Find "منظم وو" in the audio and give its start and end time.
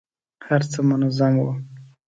0.89-1.51